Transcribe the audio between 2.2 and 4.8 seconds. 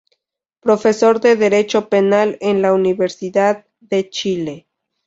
en la Universidad de Chile.